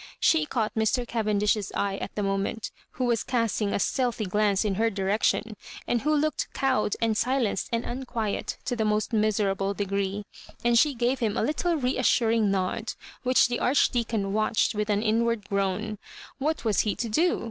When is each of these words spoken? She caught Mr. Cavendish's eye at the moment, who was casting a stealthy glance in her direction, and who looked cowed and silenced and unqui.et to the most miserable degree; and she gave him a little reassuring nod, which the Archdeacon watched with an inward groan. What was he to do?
She 0.19 0.47
caught 0.47 0.73
Mr. 0.73 1.07
Cavendish's 1.07 1.71
eye 1.75 1.97
at 1.97 2.15
the 2.15 2.23
moment, 2.23 2.71
who 2.93 3.03
was 3.05 3.21
casting 3.23 3.71
a 3.71 3.77
stealthy 3.77 4.25
glance 4.25 4.65
in 4.65 4.73
her 4.81 4.89
direction, 4.89 5.55
and 5.85 6.01
who 6.01 6.15
looked 6.15 6.51
cowed 6.53 6.95
and 6.99 7.15
silenced 7.15 7.69
and 7.71 7.83
unqui.et 7.85 8.57
to 8.65 8.75
the 8.75 8.83
most 8.83 9.13
miserable 9.13 9.75
degree; 9.75 10.25
and 10.65 10.79
she 10.79 10.95
gave 10.95 11.19
him 11.19 11.37
a 11.37 11.43
little 11.43 11.75
reassuring 11.75 12.49
nod, 12.49 12.93
which 13.21 13.47
the 13.47 13.59
Archdeacon 13.59 14.33
watched 14.33 14.73
with 14.73 14.89
an 14.89 15.03
inward 15.03 15.47
groan. 15.47 15.99
What 16.39 16.65
was 16.65 16.79
he 16.79 16.95
to 16.95 17.07
do? 17.07 17.39